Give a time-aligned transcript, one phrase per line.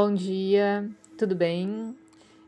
[0.00, 1.92] Bom dia, tudo bem?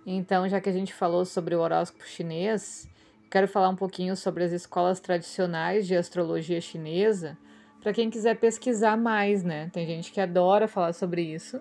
[0.07, 2.89] Então, já que a gente falou sobre o horóscopo chinês,
[3.29, 7.37] quero falar um pouquinho sobre as escolas tradicionais de astrologia chinesa,
[7.81, 9.69] para quem quiser pesquisar mais, né?
[9.73, 11.61] Tem gente que adora falar sobre isso.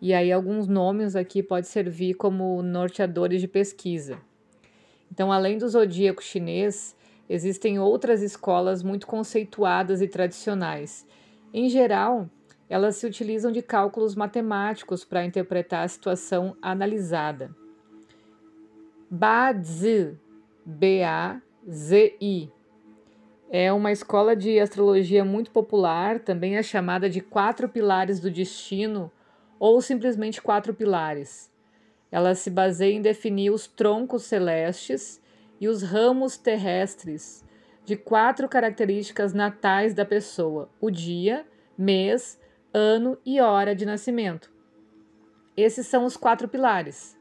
[0.00, 4.18] E aí alguns nomes aqui podem servir como norteadores de pesquisa.
[5.12, 6.96] Então, além do zodíaco chinês,
[7.28, 11.06] existem outras escolas muito conceituadas e tradicionais.
[11.52, 12.26] Em geral,
[12.68, 17.54] elas se utilizam de cálculos matemáticos para interpretar a situação analisada.
[19.10, 20.18] Bazi,
[20.64, 22.52] B-A-Z-I,
[23.50, 29.10] é uma escola de astrologia muito popular, também é chamada de quatro pilares do destino
[29.58, 31.50] ou simplesmente quatro pilares.
[32.12, 35.22] Ela se baseia em definir os troncos celestes
[35.58, 37.42] e os ramos terrestres
[37.84, 41.46] de quatro características natais da pessoa: o dia,
[41.76, 42.38] mês,
[42.72, 44.50] ano e hora de nascimento.
[45.56, 47.18] Esses são os quatro pilares.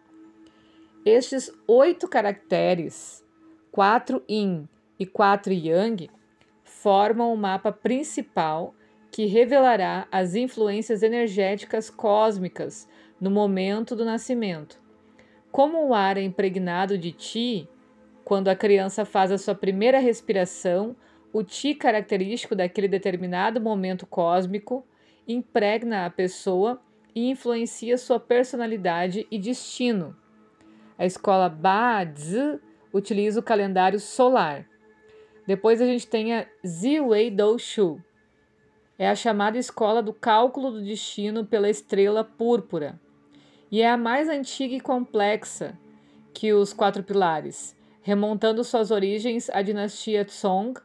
[1.06, 3.26] Estes oito caracteres,
[3.72, 4.68] quatro yin
[5.00, 6.10] e quatro yang,
[6.64, 8.76] formam o mapa principal
[9.10, 12.88] que revelará as influências energéticas cósmicas
[13.20, 14.80] no momento do nascimento.
[15.52, 17.70] Como o ar é impregnado de Ti,
[18.24, 20.96] quando a criança faz a sua primeira respiração,
[21.32, 24.86] o Ti característico daquele determinado momento cósmico
[25.28, 26.82] impregna a pessoa
[27.14, 30.16] e influencia sua personalidade e destino.
[30.98, 32.60] A escola Bazi
[32.94, 34.66] utiliza o calendário solar.
[35.46, 38.02] Depois a gente tem a Ziwei Shu.
[38.98, 43.00] É a chamada escola do cálculo do destino pela estrela púrpura.
[43.70, 45.78] E é a mais antiga e complexa
[46.34, 50.80] que os quatro pilares, remontando suas origens à dinastia Song,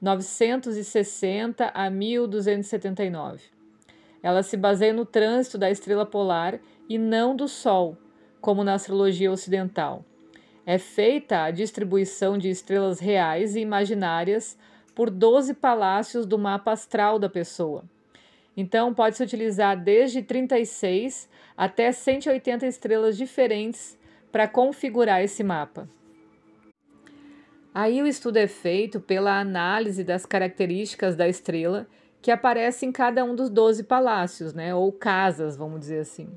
[0.00, 3.51] 960 a 1279.
[4.22, 7.96] Ela se baseia no trânsito da estrela polar e não do Sol,
[8.40, 10.04] como na astrologia ocidental.
[10.64, 14.56] É feita a distribuição de estrelas reais e imaginárias
[14.94, 17.84] por 12 palácios do mapa astral da pessoa.
[18.56, 23.98] Então, pode-se utilizar desde 36 até 180 estrelas diferentes
[24.30, 25.88] para configurar esse mapa.
[27.74, 31.86] Aí o estudo é feito pela análise das características da estrela
[32.22, 34.72] que aparece em cada um dos 12 palácios, né?
[34.72, 36.28] Ou casas, vamos dizer assim.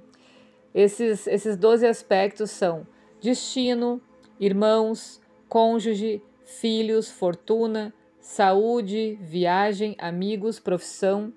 [0.74, 2.88] Esses, esses 12 aspectos são
[3.22, 4.02] destino,
[4.40, 11.32] irmãos, cônjuge, filhos, fortuna, saúde, viagem, amigos, profissão,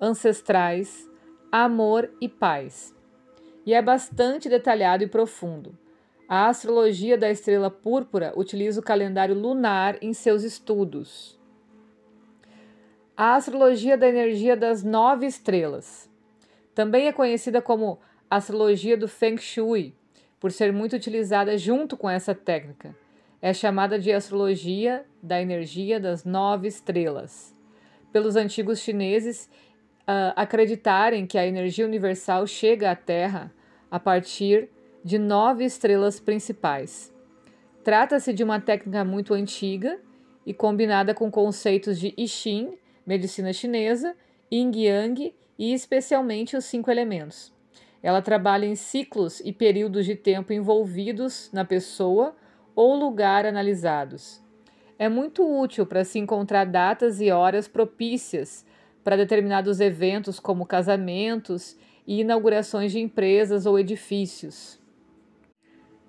[0.00, 1.08] ancestrais,
[1.52, 2.94] amor e paz.
[3.66, 5.76] E é bastante detalhado e profundo.
[6.26, 11.38] A astrologia da estrela púrpura utiliza o calendário lunar em seus estudos
[13.16, 16.10] a astrologia da energia das nove estrelas.
[16.74, 19.94] Também é conhecida como astrologia do Feng Shui,
[20.40, 22.94] por ser muito utilizada junto com essa técnica.
[23.40, 27.54] É chamada de astrologia da energia das nove estrelas.
[28.12, 29.48] Pelos antigos chineses
[30.02, 33.52] uh, acreditarem que a energia universal chega à Terra
[33.90, 34.68] a partir
[35.04, 37.14] de nove estrelas principais.
[37.84, 40.00] Trata-se de uma técnica muito antiga
[40.44, 44.14] e combinada com conceitos de I Ching medicina chinesa,
[44.50, 47.52] yin yang e especialmente os cinco elementos.
[48.02, 52.36] Ela trabalha em ciclos e períodos de tempo envolvidos na pessoa
[52.74, 54.42] ou lugar analisados.
[54.98, 58.64] É muito útil para se encontrar datas e horas propícias
[59.02, 61.76] para determinados eventos, como casamentos
[62.06, 64.78] e inaugurações de empresas ou edifícios.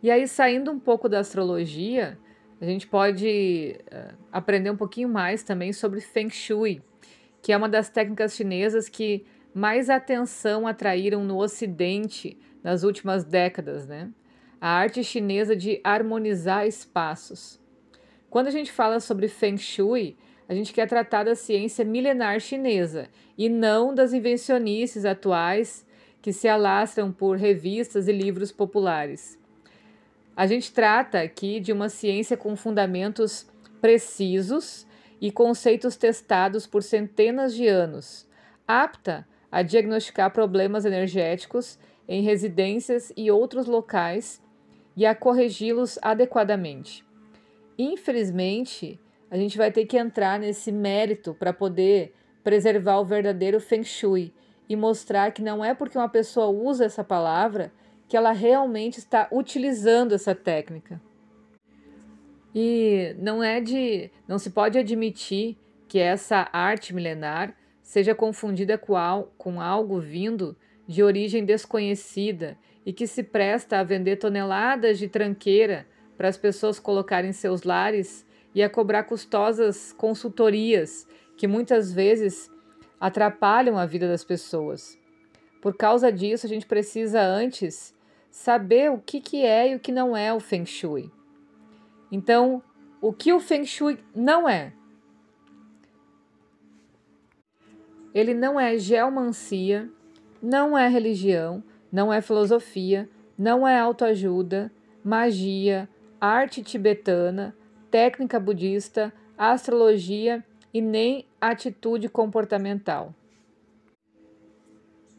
[0.03, 2.17] E aí, saindo um pouco da astrologia,
[2.59, 6.81] a gente pode uh, aprender um pouquinho mais também sobre Feng Shui,
[7.41, 13.88] que é uma das técnicas chinesas que mais atenção atraíram no Ocidente nas últimas décadas,
[13.88, 14.09] né?
[14.59, 17.59] A arte chinesa de harmonizar espaços.
[18.29, 23.09] Quando a gente fala sobre Feng Shui, a gente quer tratar da ciência milenar chinesa
[23.38, 25.85] e não das invencionices atuais
[26.21, 29.38] que se alastram por revistas e livros populares.
[30.35, 33.47] A gente trata aqui de uma ciência com fundamentos
[33.79, 34.85] precisos
[35.21, 38.27] e conceitos testados por centenas de anos,
[38.67, 44.41] apta a diagnosticar problemas energéticos em residências e outros locais
[44.95, 47.05] e a corrigi-los adequadamente.
[47.77, 48.99] Infelizmente,
[49.31, 54.33] a gente vai ter que entrar nesse mérito para poder preservar o verdadeiro Feng Shui
[54.67, 57.71] e mostrar que não é porque uma pessoa usa essa palavra
[58.07, 61.02] que ela realmente está utilizando essa técnica.
[62.54, 65.57] E não é de, não se pode admitir
[65.88, 70.56] que essa arte milenar seja confundida com, al, com algo vindo
[70.88, 75.88] de origem desconhecida e que se presta a vender toneladas de tranqueira
[76.18, 82.50] para as pessoas colocarem em seus lares e a cobrar custosas consultorias que muitas vezes
[83.00, 84.98] atrapalham a vida das pessoas.
[85.62, 87.94] Por causa disso, a gente precisa antes
[88.35, 91.09] saber o que, que é e o que não é o Feng Shui.
[92.11, 92.61] Então,
[93.01, 94.73] o que o Feng Shui não é?
[98.13, 99.89] Ele não é geomancia,
[100.41, 104.69] não é religião, não é filosofia, não é autoajuda,
[105.01, 105.87] magia,
[106.19, 107.55] arte tibetana,
[107.89, 110.43] técnica budista, astrologia
[110.73, 113.15] e nem atitude comportamental.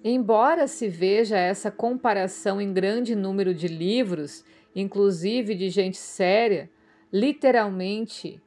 [0.09, 6.71] Embora se veja essa comparação em grande número de livros, inclusive de gente séria,
[7.13, 8.41] literalmente,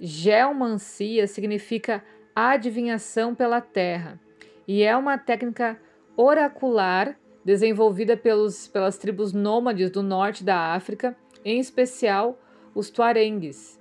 [0.00, 2.02] geomancia significa
[2.34, 4.18] adivinhação pela terra
[4.66, 5.80] e é uma técnica
[6.16, 12.36] oracular desenvolvida pelos, pelas tribos nômades do norte da África, em especial
[12.74, 13.80] os tuarengues.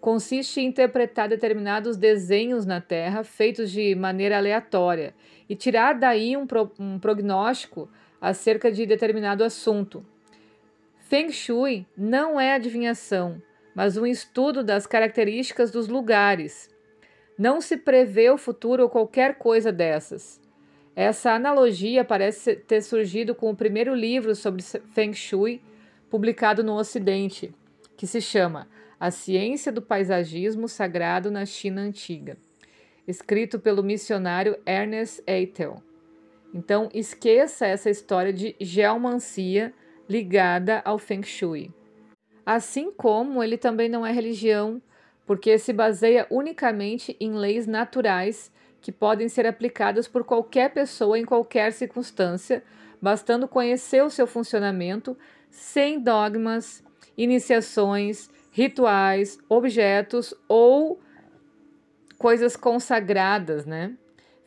[0.00, 5.14] Consiste em interpretar determinados desenhos na Terra feitos de maneira aleatória
[5.50, 10.06] e tirar daí um, pro, um prognóstico acerca de determinado assunto.
[11.00, 13.42] Feng Shui não é adivinhação,
[13.74, 16.70] mas um estudo das características dos lugares.
[17.36, 20.40] Não se prevê o futuro ou qualquer coisa dessas.
[20.94, 25.60] Essa analogia parece ter surgido com o primeiro livro sobre Feng Shui
[26.08, 27.52] publicado no Ocidente,
[27.96, 28.68] que se chama
[29.00, 32.38] A Ciência do Paisagismo Sagrado na China Antiga,
[33.10, 35.82] escrito pelo missionário Ernest Eitel.
[36.54, 39.74] Então, esqueça essa história de geomancia
[40.08, 41.70] ligada ao Feng Shui.
[42.44, 44.80] Assim como ele também não é religião,
[45.26, 51.24] porque se baseia unicamente em leis naturais que podem ser aplicadas por qualquer pessoa em
[51.24, 52.64] qualquer circunstância,
[53.00, 55.16] bastando conhecer o seu funcionamento
[55.50, 56.82] sem dogmas,
[57.16, 60.98] iniciações, rituais, objetos ou
[62.20, 63.96] coisas consagradas, né?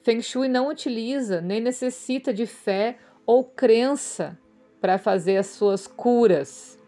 [0.04, 4.38] Feng Shui não utiliza nem necessita de fé ou crença
[4.80, 6.80] para fazer as suas curas.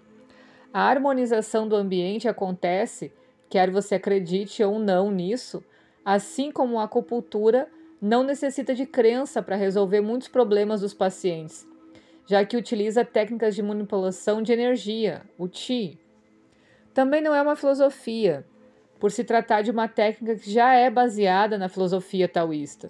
[0.71, 3.11] A harmonização do ambiente acontece,
[3.49, 5.63] quer você acredite ou não nisso,
[6.05, 7.67] assim como a acupuntura
[7.99, 11.67] não necessita de crença para resolver muitos problemas dos pacientes,
[12.27, 15.97] já que utiliza técnicas de manipulação de energia, o Qi.
[16.93, 18.45] Também não é uma filosofia,
[18.99, 22.89] por se tratar de uma técnica que já é baseada na filosofia taoísta.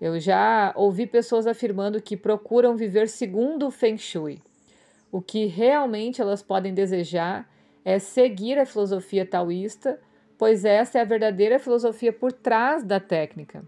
[0.00, 4.42] Eu já ouvi pessoas afirmando que procuram viver segundo o Feng Shui.
[5.12, 7.48] O que realmente elas podem desejar
[7.84, 9.98] é seguir a filosofia taoísta
[10.40, 13.62] pois essa é a verdadeira filosofia por trás da técnica.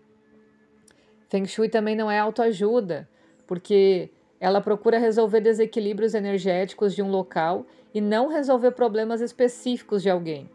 [1.28, 3.06] Feng Shui também não é autoajuda,
[3.46, 4.08] porque
[4.40, 10.48] ela procura resolver desequilíbrios energéticos de um local e não resolver problemas específicos de alguém.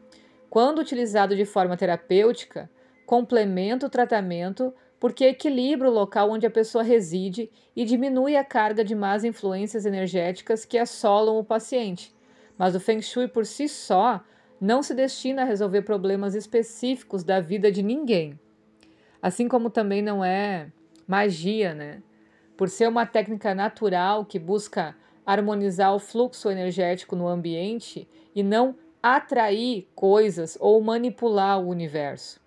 [0.50, 2.70] Quando utilizado de forma terapêutica,
[3.06, 8.84] complementa o tratamento porque equilibra o local onde a pessoa reside e diminui a carga
[8.84, 12.16] de más influências energéticas que assolam o paciente.
[12.58, 14.24] Mas o Feng Shui por si só
[14.60, 18.40] não se destina a resolver problemas específicos da vida de ninguém.
[19.22, 20.72] Assim como também não é
[21.08, 22.02] magia, né?
[22.56, 28.76] Por ser uma técnica natural que busca harmonizar o fluxo energético no ambiente e não
[29.16, 32.42] atrair coisas ou manipular o universo.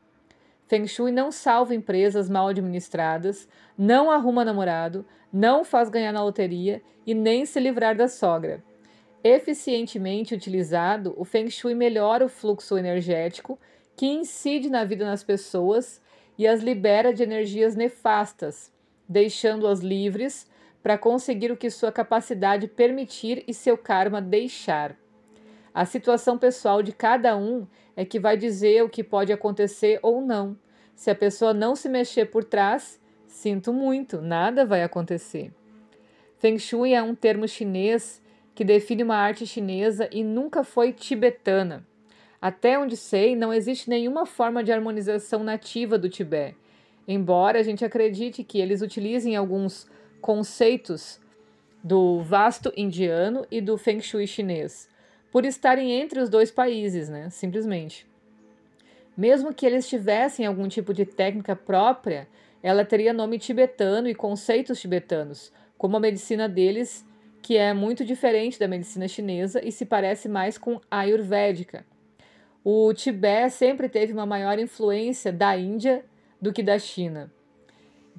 [0.66, 6.82] Feng Shui não salva empresas mal administradas, não arruma namorado, não faz ganhar na loteria
[7.06, 8.62] e nem se livrar da sogra.
[9.24, 13.58] Eficientemente utilizado, o Feng Shui melhora o fluxo energético
[13.96, 16.00] que incide na vida das pessoas
[16.38, 18.72] e as libera de energias nefastas,
[19.08, 20.48] deixando-as livres
[20.82, 24.96] para conseguir o que sua capacidade permitir e seu karma deixar.
[25.72, 30.20] A situação pessoal de cada um é que vai dizer o que pode acontecer ou
[30.20, 30.56] não.
[30.94, 35.52] Se a pessoa não se mexer por trás, sinto muito, nada vai acontecer.
[36.38, 38.20] Feng Shui é um termo chinês
[38.54, 41.86] que define uma arte chinesa e nunca foi tibetana.
[42.40, 46.56] Até onde sei, não existe nenhuma forma de harmonização nativa do Tibete,
[47.06, 49.86] embora a gente acredite que eles utilizem alguns
[50.22, 51.20] conceitos
[51.84, 54.88] do vasto indiano e do Feng Shui chinês,
[55.30, 57.30] por estarem entre os dois países, né?
[57.30, 58.06] Simplesmente.
[59.16, 62.28] Mesmo que eles tivessem algum tipo de técnica própria,
[62.62, 67.04] ela teria nome tibetano e conceitos tibetanos, como a medicina deles
[67.42, 71.84] que é muito diferente da medicina chinesa e se parece mais com a ayurvédica.
[72.62, 76.04] O Tibete sempre teve uma maior influência da Índia
[76.40, 77.32] do que da China.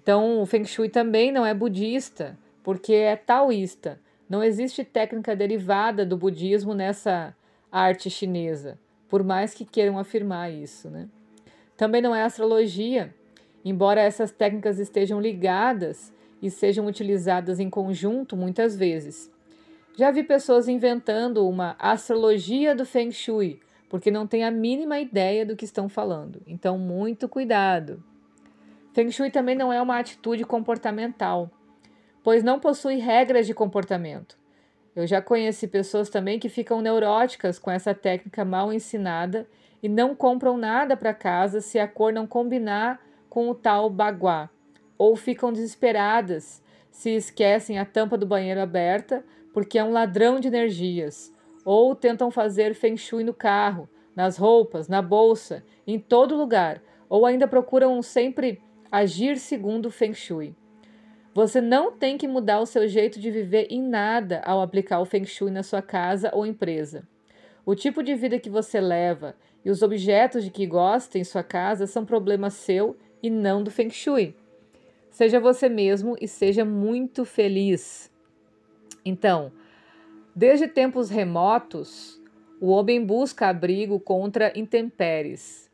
[0.02, 4.00] Então, o Feng Shui também não é budista, porque é taoísta.
[4.32, 7.36] Não existe técnica derivada do budismo nessa
[7.70, 11.10] arte chinesa, por mais que queiram afirmar isso, né?
[11.76, 13.14] Também não é astrologia,
[13.66, 19.30] embora essas técnicas estejam ligadas e sejam utilizadas em conjunto muitas vezes.
[19.98, 23.60] Já vi pessoas inventando uma astrologia do Feng Shui,
[23.90, 26.42] porque não têm a mínima ideia do que estão falando.
[26.48, 28.02] Então, muito cuidado.
[28.94, 31.52] Feng Shui também não é uma atitude comportamental,
[32.24, 34.38] pois não possui regras de comportamento.
[34.96, 39.48] Eu já conheci pessoas também que ficam neuróticas com essa técnica mal ensinada
[39.82, 43.00] e não compram nada para casa se a cor não combinar
[43.30, 44.50] com o tal baguá,
[44.98, 46.62] ou ficam desesperadas
[46.92, 49.24] se esquecem a tampa do banheiro aberta
[49.54, 51.34] porque é um ladrão de energias,
[51.66, 57.26] ou tentam fazer feng shui no carro, nas roupas, na bolsa, em todo lugar, ou
[57.26, 58.62] ainda procuram sempre
[58.92, 60.56] agir segundo feng shui.
[61.34, 65.06] Você não tem que mudar o seu jeito de viver em nada ao aplicar o
[65.06, 67.08] feng shui na sua casa ou empresa.
[67.66, 71.44] O tipo de vida que você leva e os objetos de que gosta em sua
[71.44, 74.36] casa são problema seu e não do feng shui.
[75.10, 78.12] Seja você mesmo e seja muito feliz.
[79.06, 79.54] Então,
[80.36, 82.20] desde tempos remotos,
[82.60, 85.70] o homem busca abrigo contra intempéries.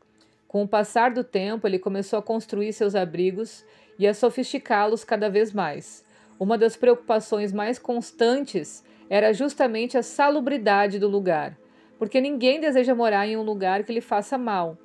[0.46, 3.64] Com o passar do tempo, ele começou a construir seus abrigos
[3.98, 6.04] e a sofisticá-los cada vez mais.
[6.38, 11.58] Uma das preocupações mais constantes era justamente a salubridade do lugar,
[11.98, 14.78] porque ninguém deseja morar em um lugar que lhe faça mal.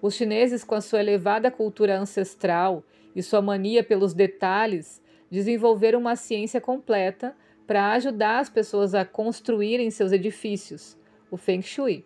[0.00, 2.82] Os chineses, com a sua elevada cultura ancestral
[3.14, 7.34] e sua mania pelos detalhes, desenvolveram uma ciência completa
[7.66, 10.96] para ajudar as pessoas a construírem seus edifícios,
[11.30, 12.04] o Feng Shui.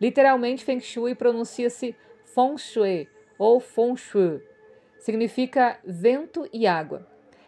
[0.00, 4.42] Literalmente, Feng Shui pronuncia-se Feng Shui ou Feng Shui.
[4.98, 7.06] Significa vento e água.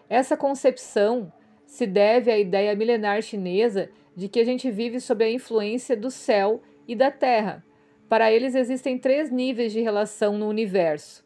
[0.08, 1.32] Essa concepção
[1.66, 6.10] se deve à ideia milenar chinesa de que a gente vive sob a influência do
[6.10, 7.64] céu e da terra.
[8.08, 11.24] Para eles existem três níveis de relação no universo: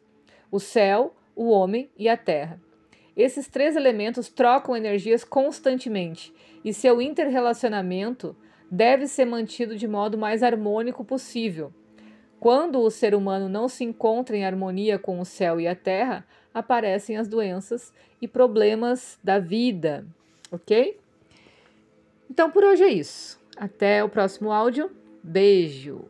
[0.51, 2.61] o céu, o homem e a terra.
[3.17, 8.35] Esses três elementos trocam energias constantemente e seu interrelacionamento
[8.69, 11.73] deve ser mantido de modo mais harmônico possível.
[12.45, 16.23] Quando o ser humano não se encontra em harmonia com o céu e a terra,
[16.53, 20.05] aparecem as doenças e problemas da vida,
[20.51, 20.95] ok?
[22.29, 23.41] Então por hoje é isso.
[23.57, 24.91] Até o próximo áudio.
[25.23, 26.05] Beijo!